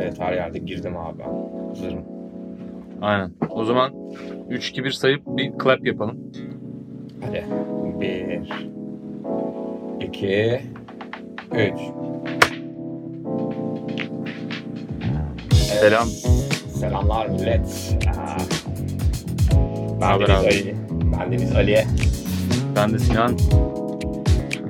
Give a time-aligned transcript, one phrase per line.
[0.00, 1.68] Evet her yerde girdim abi ben.
[1.68, 2.04] Hazırım.
[3.02, 3.30] Aynen.
[3.50, 3.92] O zaman
[4.50, 6.18] 3-2-1 sayıp bir clap yapalım.
[7.26, 7.44] Hadi.
[8.00, 8.40] Bir.
[10.06, 10.60] iki,
[11.52, 11.78] Üç.
[15.54, 16.08] Selam.
[16.74, 17.96] Selamlar millet.
[18.08, 18.36] Aa,
[20.00, 20.46] Ben Haber Deniz abi?
[20.46, 20.74] Ali.
[21.20, 21.84] Ben Deniz Ali.
[22.76, 23.36] Ben de Sinan.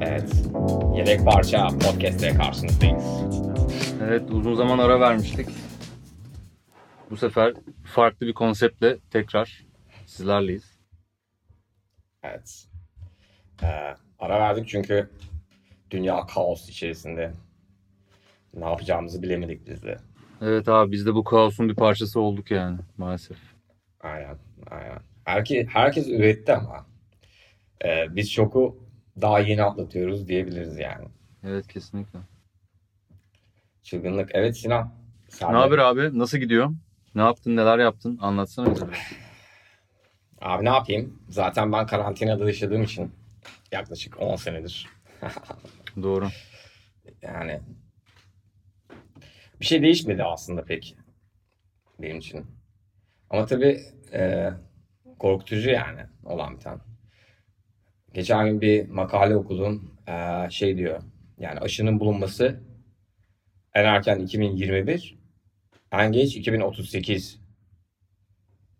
[0.00, 0.32] Evet.
[0.96, 3.04] Yedek parça podcast'te karşınızdayız.
[4.04, 5.48] Evet uzun zaman ara vermiştik.
[7.10, 7.54] Bu sefer
[7.84, 9.64] farklı bir konseptle tekrar
[10.06, 10.78] sizlerleyiz.
[12.22, 12.68] Evet.
[13.62, 15.10] Ee, ara verdik çünkü
[15.90, 17.32] dünya kaos içerisinde.
[18.54, 19.98] Ne yapacağımızı bilemedik biz de.
[20.42, 23.38] Evet abi biz de bu kaosun bir parçası olduk yani maalesef.
[24.00, 24.38] Aynen,
[24.70, 24.98] aynen.
[25.24, 26.86] Herkes, herkes üretti ama
[27.84, 28.78] e, biz şoku
[29.20, 31.04] daha yeni atlatıyoruz diyebiliriz yani.
[31.44, 32.18] Evet kesinlikle.
[33.84, 34.30] Çılgınlık.
[34.34, 34.92] Evet Sinan.
[35.40, 36.18] Ne haber abi?
[36.18, 36.70] Nasıl gidiyor?
[37.14, 37.56] Ne yaptın?
[37.56, 38.18] Neler yaptın?
[38.22, 38.86] Anlatsana bize.
[40.40, 41.22] Abi ne yapayım?
[41.28, 43.12] Zaten ben karantinada yaşadığım için
[43.72, 44.86] yaklaşık 10 senedir.
[46.02, 46.28] Doğru.
[47.22, 47.60] Yani
[49.60, 50.96] bir şey değişmedi aslında pek
[51.98, 52.46] benim için.
[53.30, 53.80] Ama tabii
[54.12, 54.50] e,
[55.18, 56.80] korkutucu yani olan bir tane.
[58.14, 59.94] Geçen gün bir makale okudum.
[60.08, 61.02] E, şey diyor.
[61.38, 62.60] Yani aşının bulunması
[63.74, 65.18] en erken 2021,
[65.92, 67.40] en geç 2038.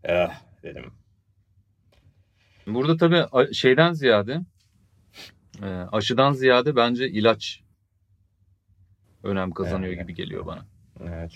[0.04, 0.30] Eh
[0.62, 0.92] dedim.
[2.66, 4.40] Burada tabii şeyden ziyade
[5.62, 7.62] e, aşıdan ziyade bence ilaç
[9.22, 10.02] önem kazanıyor Evet.
[10.02, 10.66] gibi geliyor bana.
[11.00, 11.32] Evet.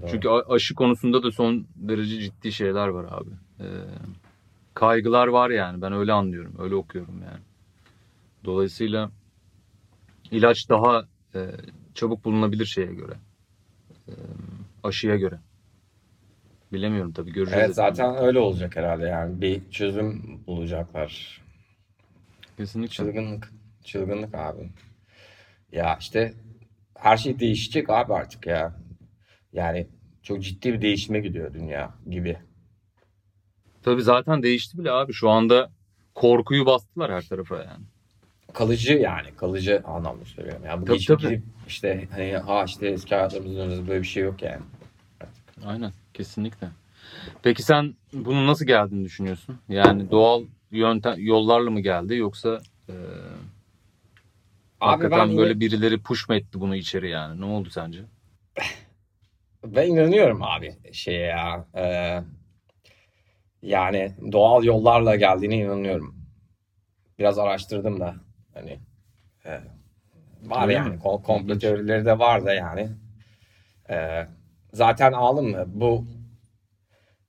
[0.00, 0.10] doğru.
[0.10, 3.30] Çünkü aşı konusunda da son derece ciddi şeyler var abi.
[3.60, 3.64] Ee,
[4.74, 5.82] kaygılar var yani.
[5.82, 6.54] Ben öyle anlıyorum.
[6.58, 7.42] Öyle okuyorum yani.
[8.44, 9.10] Dolayısıyla
[10.30, 11.50] ilaç daha e,
[11.96, 13.12] çabuk bulunabilir şeye göre.
[14.82, 15.40] Aşıya göre.
[16.72, 17.64] Bilemiyorum tabii göreceğiz.
[17.64, 21.42] Evet zaten öyle olacak herhalde yani bir çözüm bulacaklar.
[22.56, 22.94] Kesinlikle.
[22.94, 23.52] Çılgınlık.
[23.84, 24.70] Çılgınlık abi.
[25.72, 26.34] Ya işte
[26.94, 28.76] her şey değişecek abi artık ya.
[29.52, 29.86] Yani
[30.22, 32.38] çok ciddi bir değişime gidiyor dünya gibi.
[33.82, 35.12] Tabii zaten değişti bile abi.
[35.12, 35.70] Şu anda
[36.14, 37.84] korkuyu bastılar her tarafa yani.
[38.56, 40.62] Kalıcı yani kalıcı anlamda söylüyorum.
[40.66, 41.28] Yani bu Tabii, geçip tabii.
[41.30, 44.62] gidip işte hani ha işte eski hayatlarımızın dönüyoruz böyle bir şey yok yani.
[45.64, 46.68] Aynen kesinlikle.
[47.42, 49.58] Peki sen bunu nasıl geldiğini düşünüyorsun?
[49.68, 52.94] Yani doğal yöntem yollarla mı geldi yoksa e,
[54.80, 57.40] hakikaten ben böyle birileri push mu etti bunu içeri yani?
[57.40, 58.00] Ne oldu sence?
[59.64, 61.66] Ben inanıyorum abi şeye ya.
[61.76, 62.22] Ee,
[63.62, 66.14] yani doğal yollarla geldiğine inanıyorum.
[67.18, 68.25] Biraz araştırdım da
[68.56, 68.80] hani
[69.46, 69.60] e,
[70.42, 70.96] var Öyle yani mi?
[70.96, 71.62] Kom- komplo İlginç.
[71.62, 72.90] teorileri de var da yani.
[73.90, 74.26] Ee,
[74.72, 76.06] zaten alın mı bu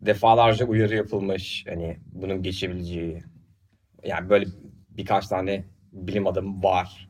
[0.01, 3.23] defalarca uyarı yapılmış hani bunun geçebileceği
[4.03, 4.45] yani böyle
[4.89, 7.09] birkaç tane bilim adamı var.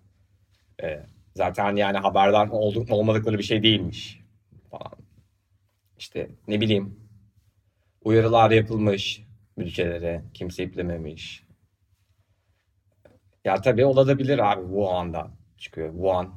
[0.83, 4.21] Ee, zaten yani haberdar olduk olmadıkları bir şey değilmiş
[4.71, 4.93] falan.
[5.97, 6.99] İşte ne bileyim
[8.03, 9.23] uyarılar yapılmış
[9.57, 11.46] ülkelere kimse iplememiş.
[13.47, 15.91] Ya tabii olabilir abi Wuhan'da çıkıyor.
[15.93, 16.33] Wuhan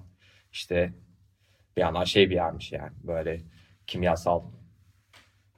[0.52, 0.92] işte
[1.76, 3.42] bir yandan şey bir yermiş yani böyle
[3.86, 4.42] kimyasal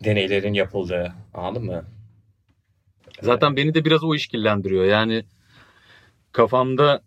[0.04, 1.84] deneylerin yapıldığı anladın mı?
[3.22, 4.84] Zaten beni de biraz o işkillendiriyor.
[4.84, 5.24] Yani
[6.32, 7.02] kafamda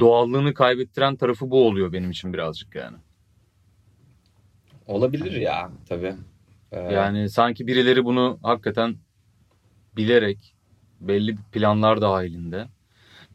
[0.00, 2.96] doğallığını kaybettiren tarafı bu oluyor benim için birazcık yani.
[4.86, 6.14] Olabilir ya tabii.
[6.72, 8.96] Ee, Yani sanki birileri bunu hakikaten
[9.96, 10.54] bilerek
[11.00, 12.66] belli planlar dahilinde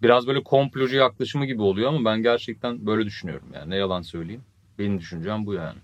[0.01, 4.43] biraz böyle komplocu yaklaşımı gibi oluyor ama ben gerçekten böyle düşünüyorum yani ne yalan söyleyeyim.
[4.79, 5.77] Benim düşüncem bu yani.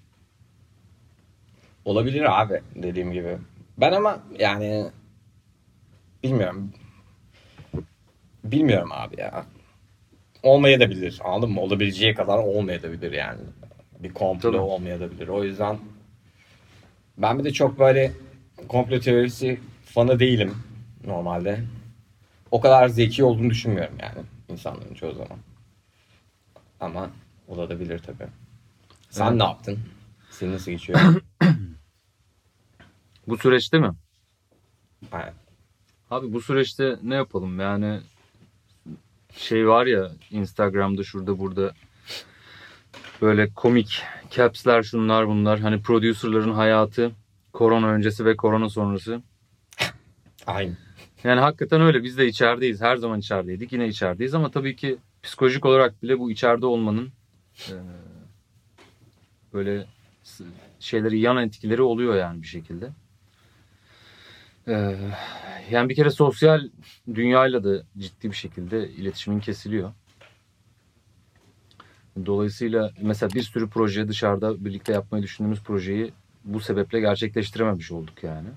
[1.86, 3.38] Olabilir abi dediğim gibi.
[3.78, 4.86] Ben ama yani
[6.24, 6.74] bilmiyorum.
[8.44, 9.46] Bilmiyorum abi ya.
[10.44, 11.22] Olmayabilir.
[11.24, 11.62] Anladın mı?
[11.62, 13.40] Olabileceği kadar olmayabilir yani.
[14.00, 14.62] Bir komplo Tabii.
[14.62, 15.28] olmayabilir.
[15.28, 15.78] O yüzden
[17.18, 18.12] ben bir de çok böyle
[18.68, 20.54] komplo teorisi fanı değilim
[21.06, 21.60] normalde.
[22.52, 25.38] O kadar zeki olduğunu düşünmüyorum yani insanların çoğu zaman.
[26.80, 27.10] Ama
[27.48, 28.28] olabilir tabii.
[29.10, 29.38] Sen Evet.
[29.38, 29.80] ne yaptın?
[30.32, 31.00] Senin nasıl geçiyor?
[33.28, 33.92] Bu süreçte mi?
[35.12, 35.34] Aynen.
[36.12, 38.00] Abi bu süreçte ne yapalım yani
[39.38, 41.74] şey var ya Instagram'da şurada burada
[43.22, 47.12] böyle komik caps'ler şunlar bunlar hani producerların hayatı
[47.54, 49.22] korona öncesi ve korona sonrası.
[50.48, 50.78] Aynen.
[51.26, 55.66] Yani hakikaten öyle biz de içerideyiz her zaman içerideydik yine içerideyiz ama tabii ki psikolojik
[55.66, 57.12] olarak bile bu içeride olmanın
[57.70, 57.76] e,
[59.54, 59.86] böyle
[60.80, 62.90] şeyleri yan etkileri oluyor yani bir şekilde.
[64.68, 64.96] Ee,
[65.72, 66.70] yani bir kere sosyal
[67.16, 69.94] dünyayla da ciddi bir şekilde iletişimin kesiliyor.
[72.26, 76.14] Dolayısıyla mesela bir sürü proje dışarıda birlikte yapmayı düşündüğümüz projeyi
[76.44, 78.50] bu sebeple gerçekleştirememiş olduk yani.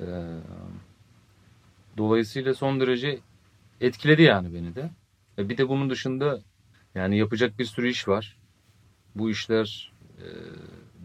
[0.00, 0.04] Ee,
[1.98, 3.20] dolayısıyla son derece
[3.82, 4.90] etkiledi yani beni de.
[5.38, 6.40] E bir de bunun dışında
[6.96, 8.38] yani yapacak bir sürü iş var.
[9.16, 10.26] Bu işler e,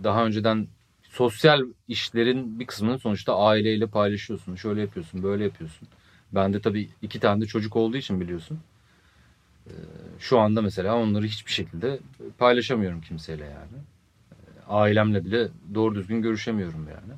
[0.04, 0.68] daha önceden
[1.04, 4.56] sosyal işlerin bir kısmını sonuçta aileyle paylaşıyorsun.
[4.56, 5.88] Şöyle yapıyorsun, böyle yapıyorsun.
[6.34, 8.60] Ben de tabii iki tane de çocuk olduğu için biliyorsun.
[9.68, 9.74] E,
[10.19, 12.00] Şu anda mesela onları hiçbir şekilde
[12.38, 13.78] paylaşamıyorum kimseyle yani.
[14.31, 17.13] E, Ailemle bile doğru düzgün görüşemiyorum yani.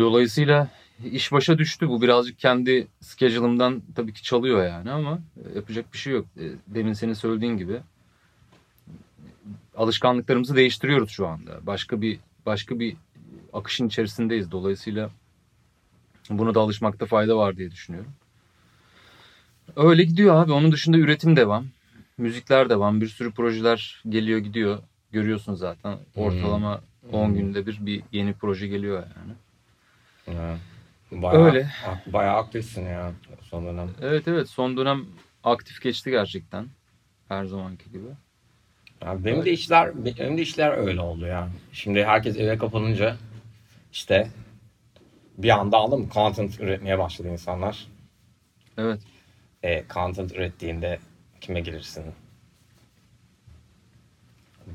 [0.00, 0.68] Dolayısıyla
[1.04, 1.88] iş başa düştü.
[1.88, 6.26] Bu birazcık kendi schedule'ımdan tabii ki çalıyor yani ama e, yapacak bir şey yok.
[6.40, 7.80] E, Demin senin söylediğin gibi
[9.76, 11.66] alışkanlıklarımızı değiştiriyoruz şu anda.
[11.66, 12.96] Başka bir başka bir
[13.52, 14.50] akışın içerisindeyiz.
[14.50, 15.10] Dolayısıyla
[16.30, 18.12] buna da alışmakta fayda var diye düşünüyorum.
[19.76, 20.52] Öyle gidiyor abi.
[20.52, 21.66] Onun dışında üretim devam.
[22.18, 23.00] Müzikler devam.
[23.00, 24.78] Bir sürü projeler geliyor gidiyor.
[25.12, 25.98] Görüyorsun zaten.
[26.16, 26.80] Ortalama
[27.12, 27.34] 10 Hmm.
[27.36, 29.32] günde bir bir yeni proje geliyor yani.
[30.26, 30.58] Evet.
[31.12, 31.70] Bayağı, Öyle.
[31.86, 33.12] ak- Bayağı aktifsin ya
[33.42, 33.90] son dönem.
[34.02, 35.06] Evet evet son dönem
[35.44, 36.66] aktif geçti gerçekten.
[37.28, 38.06] Her zamanki gibi.
[39.02, 41.48] Ya benim de işler benim de işler öyle oldu ya.
[41.72, 43.16] Şimdi herkes eve kapanınca
[43.92, 44.30] işte
[45.38, 47.86] bir anda aldım content üretmeye başladı insanlar.
[48.78, 49.00] Evet.
[49.62, 50.98] E, content ürettiğinde
[51.40, 52.04] kime girersin?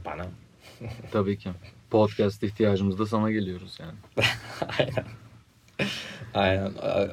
[0.05, 0.25] Bana.
[1.11, 1.49] Tabii ki.
[1.89, 3.97] Podcast ihtiyacımızda sana geliyoruz yani.
[4.79, 5.05] Aynen.
[6.33, 6.71] Aynen.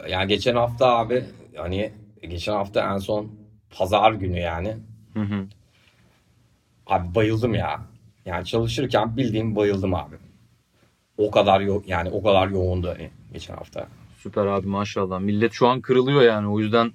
[0.08, 1.24] Yani geçen hafta abi
[1.56, 3.30] hani geçen hafta en son
[3.70, 4.76] pazar günü yani.
[5.14, 5.46] Hı hı.
[6.86, 7.80] Abi bayıldım ya.
[8.24, 10.16] Yani çalışırken bildiğim bayıldım abi.
[11.18, 13.86] O kadar yo yani o kadar yoğundu hani geçen hafta.
[14.18, 15.20] Süper abi maşallah.
[15.20, 16.48] Millet şu an kırılıyor yani.
[16.48, 16.92] O yüzden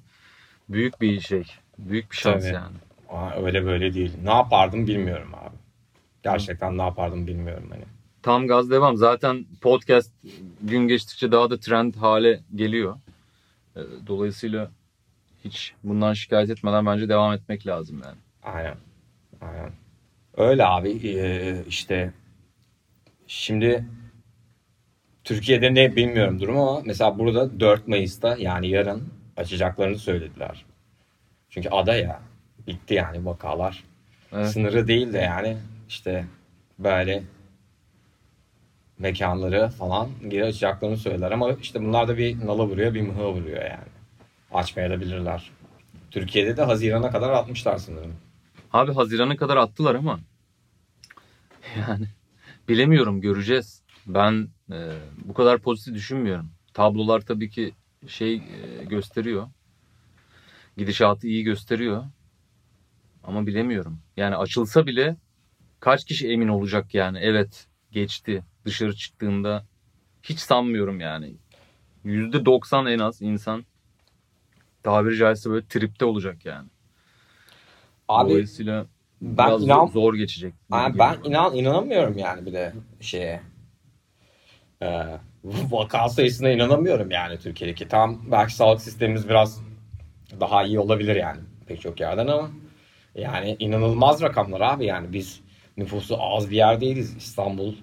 [0.70, 1.44] büyük bir şey.
[1.78, 2.54] Büyük bir şans Tabii.
[2.54, 2.76] yani.
[3.10, 4.12] Aa, öyle böyle değil.
[4.24, 5.56] Ne yapardım bilmiyorum abi.
[6.24, 7.84] Gerçekten ne yapardım bilmiyorum hani.
[8.24, 8.98] Tam gaz devam.
[8.98, 10.12] Zaten podcast
[10.62, 12.96] gün geçtikçe daha da trend hale geliyor.
[13.76, 14.72] Ee, Dolayısıyla
[15.46, 18.18] hiç bundan şikayet etmeden bence devam etmek lazım yani.
[18.44, 18.76] Aynen.
[19.42, 19.72] Aynen.
[20.38, 22.14] Öyle abi ee, işte
[23.28, 23.86] şimdi
[25.24, 29.04] Türkiye'de ne bilmiyorum durum ama mesela burada 4 Mayıs'ta yani yarın
[29.38, 30.66] açacaklarını söylediler.
[31.50, 32.22] Çünkü ada ya
[32.68, 33.84] bitti yani vakalar.
[34.32, 34.48] Evet.
[34.48, 35.58] Sınırı değil de yani
[35.90, 36.26] işte
[36.80, 37.24] böyle
[39.00, 43.62] mekanları falan geri açacaklarını söylediler ama işte bunlar da bir nala vuruyor bir mıha vuruyor
[43.62, 43.90] yani.
[44.52, 45.52] Açmayabilirler.
[46.12, 48.14] Türkiye'de de Haziran'a kadar atmışlar sanırım.
[48.74, 50.20] Abi Haziran'a kadar attılar ama
[51.78, 52.06] yani
[52.70, 53.84] bilemiyorum göreceğiz.
[54.08, 54.78] Ben e,
[55.26, 56.52] bu kadar pozitif düşünmüyorum.
[56.74, 57.74] Tablolar tabii ki
[58.08, 59.48] şey e, gösteriyor.
[60.78, 62.04] Gidişatı iyi gösteriyor.
[63.24, 64.00] Ama bilemiyorum.
[64.18, 65.16] Yani açılsa bile
[65.80, 69.66] kaç kişi emin olacak yani evet geçti dışarı çıktığında
[70.24, 71.36] hiç sanmıyorum yani.
[72.06, 73.66] %90 en az insan
[74.84, 76.68] tabiri caizse böyle tripte olacak yani.
[78.08, 78.86] Abi Dolayısıyla
[79.22, 80.54] ben biraz inan- zor, zor geçecek.
[80.72, 83.42] Yani ben inan inanamıyorum yani bir de şeye.
[84.82, 85.06] Ee,
[85.44, 87.88] vaka sayısına inanamıyorum yani Türkiye'deki.
[87.88, 89.62] Tam belki sağlık sistemimiz biraz
[90.40, 92.50] daha iyi olabilir yani pek çok yerden ama
[93.16, 95.42] yani inanılmaz rakamlar abi yani biz
[95.78, 97.16] nüfusu az bir yer değiliz.
[97.18, 97.76] İstanbul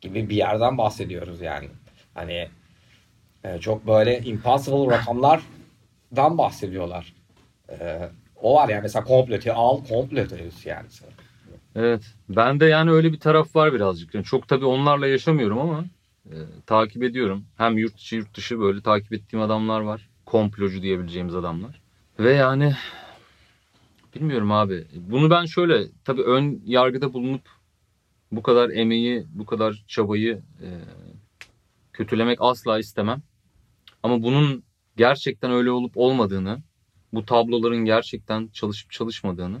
[0.00, 1.68] gibi bir yerden bahsediyoruz yani.
[2.14, 2.48] Hani
[3.44, 7.12] e, çok böyle impossible rakamlardan bahsediyorlar.
[7.70, 10.86] Ee, o var yani mesela komplote al komplote yani.
[11.74, 12.02] Evet.
[12.28, 14.14] Ben de yani öyle bir taraf var birazcık.
[14.14, 15.84] Yani çok tabii onlarla yaşamıyorum ama
[16.26, 16.36] e,
[16.66, 17.44] takip ediyorum.
[17.56, 20.08] Hem yurt içi yurt dışı böyle takip ettiğim adamlar var.
[20.26, 21.80] Komplocu diyebileceğimiz adamlar.
[22.18, 22.74] Ve yani
[24.14, 24.84] bilmiyorum abi.
[24.94, 27.48] Bunu ben şöyle tabii ön yargıda bulunup
[28.32, 30.68] bu kadar emeği, bu kadar çabayı e,
[31.92, 33.22] kötülemek asla istemem.
[34.02, 34.62] Ama bunun
[34.96, 36.58] gerçekten öyle olup olmadığını,
[37.12, 39.60] bu tabloların gerçekten çalışıp çalışmadığını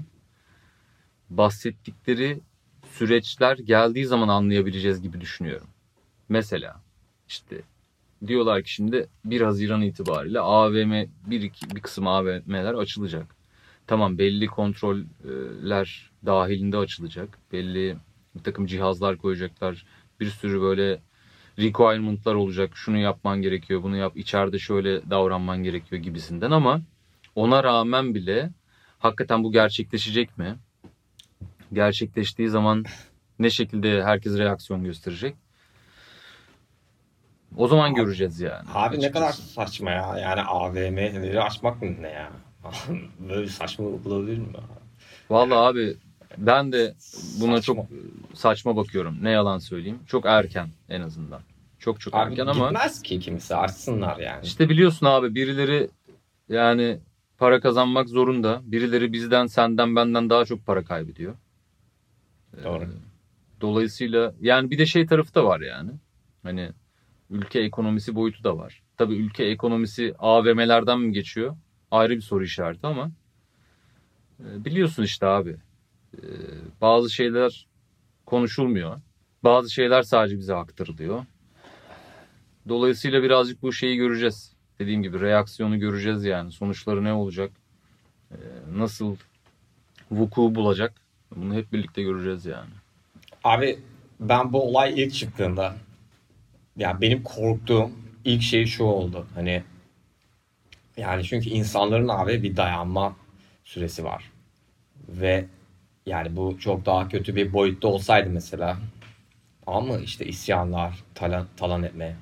[1.30, 2.40] bahsettikleri
[2.92, 5.68] süreçler geldiği zaman anlayabileceğiz gibi düşünüyorum.
[6.28, 6.82] Mesela
[7.28, 7.62] işte
[8.26, 10.92] diyorlar ki şimdi 1 Haziran itibariyle AVM
[11.26, 13.36] bir, iki, bir kısım AVM'ler açılacak.
[13.86, 17.38] Tamam belli kontroller dahilinde açılacak.
[17.52, 17.96] Belli
[18.38, 19.86] bir takım cihazlar koyacaklar.
[20.20, 21.00] Bir sürü böyle
[21.58, 22.70] requirement'lar olacak.
[22.74, 24.16] Şunu yapman gerekiyor, bunu yap.
[24.16, 26.80] içeride şöyle davranman gerekiyor gibisinden ama
[27.34, 28.50] ona rağmen bile
[28.98, 30.56] hakikaten bu gerçekleşecek mi?
[31.72, 32.84] Gerçekleştiği zaman
[33.38, 35.34] Ne şekilde herkes reaksiyon gösterecek.
[37.56, 38.68] O zaman göreceğiz yani.
[38.74, 39.52] Abi ne kadar açıkçası.
[39.52, 40.18] saçma ya.
[40.18, 42.32] Yani AVM'leri açmak mı ne ya?
[43.28, 44.46] Böyle saçmalık olabilir mi?
[45.30, 45.96] Vallahi abi
[46.38, 46.94] ben de
[47.40, 47.74] buna Saçma.
[47.74, 47.86] çok
[48.34, 49.18] saçma bakıyorum.
[49.22, 49.98] Ne yalan söyleyeyim.
[50.06, 51.40] Çok erken en azından.
[51.78, 54.46] Çok çok Abi erken ama gitmez ki kimse açsınlar yani.
[54.46, 55.88] işte biliyorsun abi birileri
[56.48, 56.98] yani
[57.38, 58.60] para kazanmak zorunda.
[58.64, 61.34] Birileri bizden, senden, benden daha çok para kaybediyor.
[62.64, 62.84] Doğru.
[62.84, 62.86] Ee,
[63.60, 65.90] Dolayısıyla yani bir de şey tarafı da var yani.
[66.42, 66.70] Hani
[67.30, 68.82] ülke ekonomisi boyutu da var.
[68.96, 71.56] Tabii ülke ekonomisi AVM'lerden mi geçiyor?
[71.90, 73.10] Ayrı bir soru işareti ama
[74.40, 75.56] e, biliyorsun işte abi.
[76.22, 76.26] E,
[76.80, 77.66] Bazı şeyler
[78.26, 79.00] konuşulmuyor.
[79.44, 81.24] Bazı şeyler sadece bize aktarılıyor.
[82.68, 84.52] Dolayısıyla birazcık bu şeyi göreceğiz.
[84.78, 86.52] Dediğim gibi reaksiyonu göreceğiz yani.
[86.52, 87.50] Sonuçları ne olacak?
[88.30, 88.36] E,
[88.76, 89.16] Nasıl
[90.10, 90.94] vuku bulacak?
[91.36, 92.70] Bunu hep birlikte göreceğiz yani.
[93.44, 93.78] Abi
[94.20, 95.76] ben bu olay ilk çıktığında
[96.76, 97.90] ya benim korktuğum
[98.24, 99.26] ilk şey şu oldu.
[99.34, 99.62] Hani
[100.96, 103.16] yani çünkü insanların abi bir dayanma
[103.64, 104.30] süresi var.
[105.08, 105.46] Ve
[106.06, 108.78] yani bu çok daha kötü bir boyutta olsaydı mesela
[109.66, 112.16] ama işte isyanlar, talan, talan etme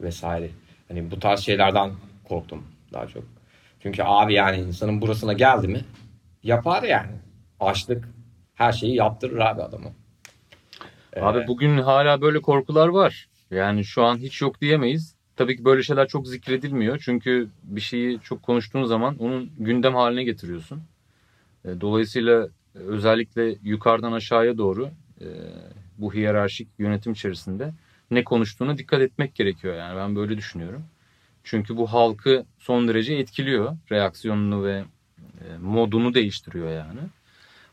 [0.00, 0.50] vesaire.
[0.88, 1.90] Hani bu tarz şeylerden
[2.28, 3.24] korktum daha çok.
[3.80, 5.80] Çünkü abi yani insanın burasına geldi mi
[6.42, 7.12] yapar yani.
[7.60, 8.08] Açlık
[8.54, 9.92] her şeyi yaptırır abi adamı.
[11.20, 13.28] Abi Ee, bugün hala böyle korkular var.
[13.50, 15.16] Yani şu an hiç yok diyemeyiz.
[15.36, 16.98] Tabii ki böyle şeyler çok zikredilmiyor.
[17.04, 20.82] Çünkü bir şeyi çok konuştuğun zaman onun gündem haline getiriyorsun.
[21.64, 24.88] E, Dolayısıyla özellikle yukarıdan aşağıya doğru
[25.20, 25.26] e,
[25.98, 27.72] bu hiyerarşik yönetim içerisinde
[28.10, 29.74] ne konuştuğuna dikkat etmek gerekiyor.
[29.76, 30.82] Yani ben böyle düşünüyorum.
[31.44, 33.76] Çünkü bu halkı son derece etkiliyor.
[33.92, 34.84] Reaksiyonunu ve
[35.40, 37.00] e, modunu değiştiriyor yani.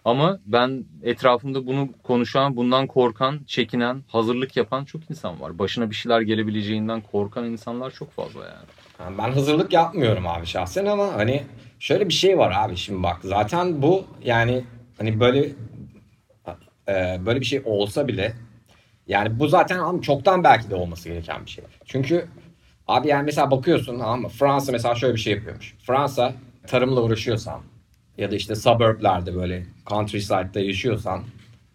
[0.06, 5.60] Ama ben etrafımda bunu konuşan, bundan korkan, çekinen, hazırlık yapan çok insan var.
[5.60, 8.66] Başına bir şeyler gelebileceğinden korkan insanlar çok fazla.
[9.00, 11.44] Yani Ben hazırlık yapmıyorum abi şahsen ama hani
[11.80, 14.64] şöyle bir şey var abi şimdi bak zaten bu yani
[15.00, 15.50] hani böyle
[16.88, 18.34] e, böyle bir şey olsa bile
[19.08, 21.64] yani bu zaten abi çoktan belki de olması gereken bir şey.
[21.86, 22.28] Çünkü
[22.88, 25.76] abi yani mesela bakıyorsun ama Fransa mesela şöyle bir şey yapıyormuş.
[25.88, 26.34] Fransa
[26.68, 27.62] tarımla uğraşıyorsan
[28.18, 31.24] ya da işte suburb'lerde böyle countryside'da yaşıyorsan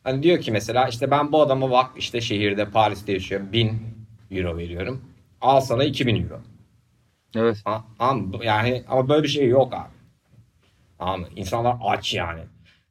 [0.04, 3.82] hani diyor ki mesela işte ben bu adama bak işte şehirde Paris'te yaşıyor 1000
[4.30, 5.04] euro veriyorum.
[5.40, 6.40] Al sana 2000 euro.
[7.36, 7.62] Evet.
[7.98, 9.94] Ama yani ama böyle bir şey yok abi.
[10.98, 12.40] Ama insanlar aç yani.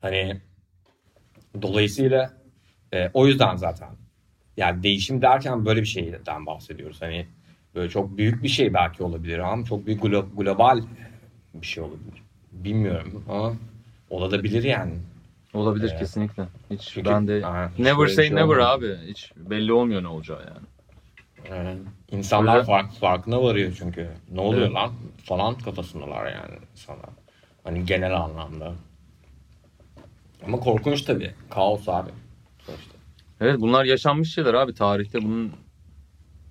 [0.03, 0.41] Hani
[1.61, 2.33] dolayısıyla
[2.93, 3.89] e, o yüzden zaten
[4.57, 7.01] yani değişim derken böyle bir şeyden bahsediyoruz.
[7.01, 7.25] Hani
[7.75, 10.81] böyle çok büyük bir şey belki olabilir ama çok büyük glo- global
[11.53, 12.23] bir şey olabilir.
[12.51, 13.53] Bilmiyorum ama
[14.09, 14.93] olabilir yani.
[15.53, 15.99] Olabilir Evet.
[15.99, 16.43] kesinlikle.
[16.71, 17.37] Hiç Çünkü- ben de
[17.73, 18.67] hiç never say şey never olmadı.
[18.67, 18.97] abi.
[19.07, 20.67] Hiç belli olmuyor ne olacağı yani.
[21.49, 21.77] Yani
[22.11, 22.65] insanlar Öyle.
[22.65, 24.09] fark, farkına varıyor çünkü.
[24.31, 24.73] Ne oluyor Evet.
[24.75, 24.93] lan
[25.23, 27.09] falan kafasındalar yani insanlar.
[27.63, 28.73] Hani genel anlamda.
[30.45, 31.33] Ama korkunç tabii.
[31.49, 32.09] Kaos abi.
[32.65, 32.93] Sonuçta.
[33.41, 34.73] Evet bunlar yaşanmış şeyler abi.
[34.73, 35.51] Tarihte bunun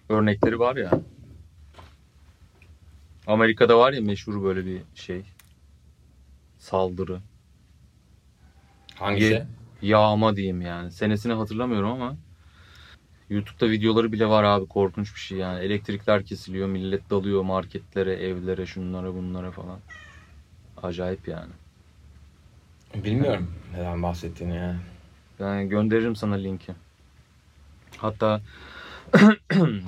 [0.09, 0.91] örnekleri var ya.
[3.27, 5.23] Amerika'da var ya meşhur böyle bir şey.
[6.59, 7.21] Saldırı.
[8.95, 9.33] Hangisi?
[9.33, 9.47] Ye-
[9.83, 10.91] Yağma diyeyim yani.
[10.93, 12.17] Senesini hatırlamıyorum ama
[13.31, 14.67] YouTube'da videoları bile var abi.
[14.67, 15.61] Korkunç bir şey yani.
[15.65, 16.69] Elektrikler kesiliyor.
[16.69, 19.79] Millet dalıyor marketlere, evlere, şunlara bunlara falan.
[20.83, 21.53] Acayip yani.
[22.95, 24.77] Bilmiyorum neden bahsettiğini ya.
[25.39, 26.73] Yani gönderirim sana linki.
[27.97, 28.41] Hatta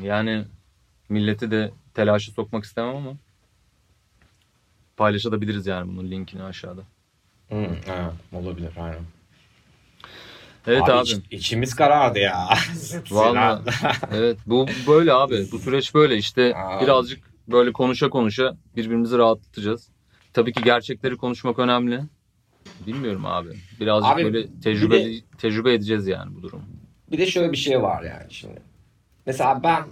[0.03, 0.45] yani
[1.09, 3.13] milleti de telaşa sokmak istemem ama
[4.97, 6.83] paylaşabiliriz yani bunun linkini aşağıda.
[7.49, 9.01] Hı, ha, olabilir aynen.
[10.67, 11.03] Evet abi.
[11.09, 12.49] iç- içimiz karardı ya.
[13.11, 13.63] Vallahi.
[14.13, 15.51] Evet bu böyle abi.
[15.53, 16.81] Bu süreç böyle işte Aa.
[16.81, 19.89] birazcık böyle konuşa konuşa birbirimizi rahatlatacağız.
[20.33, 22.01] Tabii ki gerçekleri konuşmak önemli.
[22.81, 23.49] Bilmiyorum abi.
[23.81, 26.65] Birazcık Abi, böyle tecrübe bir tecrübe edeceğiz yani bu durumu.
[27.11, 28.63] Bir de şöyle bir şey var yani şimdi.
[29.27, 29.85] Mesela ben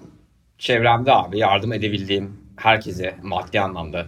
[0.59, 4.07] çevremde abi yardım edebildiğim herkese maddi anlamda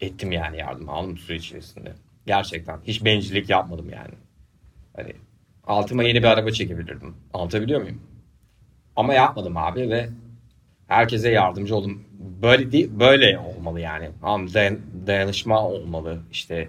[0.00, 1.94] ettim yani yardım aldım süre içerisinde.
[2.26, 4.14] Gerçekten hiç bencillik yapmadım yani.
[4.96, 5.12] Hani
[5.66, 7.14] altıma yeni bir araba çekebilirdim.
[7.34, 8.02] Anlatabiliyor muyum?
[8.96, 10.08] Ama yapmadım abi ve
[10.88, 12.04] herkese yardımcı oldum.
[12.42, 14.10] Böyle değil, böyle olmalı yani.
[14.22, 16.68] Dayan- dayanışma olmalı işte.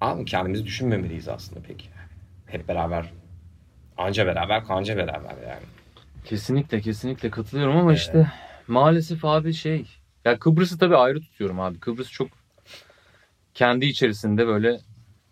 [0.00, 1.90] Ama kendimizi düşünmemeliyiz aslında pek.
[2.46, 3.12] Hep beraber
[3.98, 5.62] Anca beraber kanca beraber yani.
[6.24, 8.32] Kesinlikle kesinlikle katılıyorum ama işte
[8.68, 9.86] maalesef abi şey
[10.24, 11.80] ya Kıbrıs'ı tabii ayrı tutuyorum abi.
[11.80, 12.28] Kıbrıs çok
[13.54, 14.80] kendi içerisinde böyle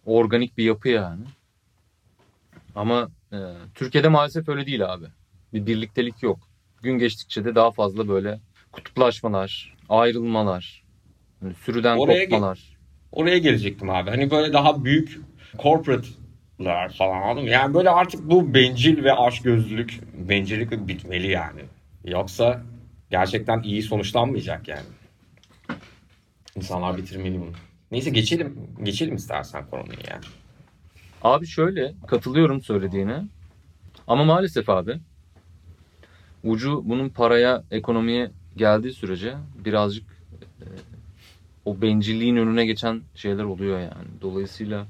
[0.04, 1.24] organik bir yapı yani.
[2.74, 3.38] Ama e,
[3.74, 5.06] Türkiye'de maalesef öyle değil abi.
[5.52, 6.38] Bir birliktelik yok.
[6.82, 8.40] Gün geçtikçe de daha fazla böyle
[8.72, 10.84] kutuplaşmalar, ayrılmalar,
[11.40, 12.73] hani sürüden Oraya kopmalar.
[13.14, 14.10] Oraya gelecektim abi.
[14.10, 15.20] Hani böyle daha büyük
[15.58, 17.50] corporate'lar falan anladın mı?
[17.50, 21.60] Yani böyle artık bu bencil ve açgözlülük, bencillik bitmeli yani.
[22.04, 22.62] Yoksa
[23.10, 24.86] gerçekten iyi sonuçlanmayacak yani.
[26.56, 27.52] İnsanlar bitirmeli bunu.
[27.90, 28.70] Neyse geçelim.
[28.82, 30.24] Geçelim istersen konuyu yani.
[31.22, 33.22] Abi şöyle katılıyorum söylediğine.
[34.06, 35.00] Ama maalesef abi
[36.44, 40.04] ucu bunun paraya, ekonomiye geldiği sürece birazcık
[40.60, 40.66] e,
[41.64, 44.08] o bencilliğin önüne geçen şeyler oluyor yani.
[44.20, 44.86] Dolayısıyla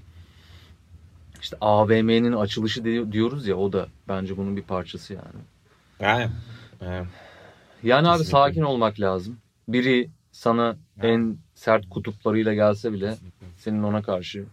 [1.40, 5.44] işte AVM'nin açılışı di- diyoruz ya o da bence bunun bir parçası yani.
[6.00, 6.30] Yani.
[6.82, 7.06] evet.
[7.82, 9.36] Yani abi sakin olmak lazım.
[9.68, 13.14] Biri sana en sert kutuplarıyla gelse bile
[13.56, 14.44] senin ona karşı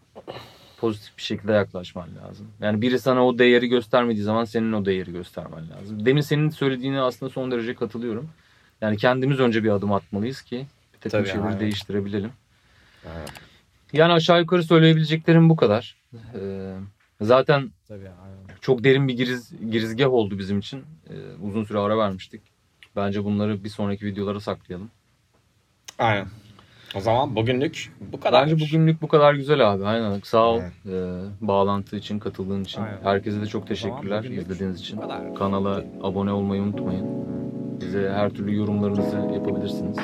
[0.78, 2.48] pozitif bir şekilde yaklaşman lazım.
[2.62, 6.06] Yani biri sana o değeri göstermediği zaman senin o değeri göstermen lazım.
[6.06, 8.30] Demin senin söylediğine aslında son derece katılıyorum.
[8.82, 10.66] Yani kendimiz önce bir adım atmalıyız ki
[11.06, 11.60] bir takım Tabii, şeyleri aynen.
[11.60, 12.32] değiştirebilelim.
[13.06, 13.32] Evet.
[13.94, 15.96] Yani aşağı yukarı söyleyebileceklerim bu kadar.
[16.14, 16.74] Ee,
[17.22, 18.38] zaten Tabii aynen.
[18.62, 20.84] çok derin bir giriz, girizgah oldu bizim için.
[21.10, 22.42] Ee, uzun süre ara vermiştik.
[22.96, 24.90] Bence bunları bir sonraki videolara saklayalım.
[26.00, 26.28] Aynen.
[26.96, 28.44] O zaman bugünlük bu kadar.
[28.44, 29.86] Bence bugünlük bu kadar güzel abi.
[29.86, 30.20] Aynen.
[30.24, 30.62] Sağ ol.
[30.62, 30.74] Evet.
[30.86, 32.82] Ee, bağlantı için, katıldığın için.
[32.82, 33.02] Aynen.
[33.04, 35.00] Herkese de çok teşekkürler izlediğiniz için.
[35.38, 37.08] Kanala abone olmayı unutmayın.
[37.82, 39.98] Bize her türlü yorumlarınızı yapabilirsiniz.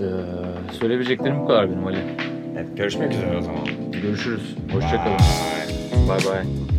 [0.00, 1.98] Ee, söyleyebileceklerim bu kadar benim Ali.
[2.56, 3.60] Evet, görüşmek üzere o zaman.
[4.02, 4.56] Görüşürüz.
[4.72, 5.18] Hoşçakalın.
[5.18, 6.08] Bye.
[6.08, 6.71] Bay bay.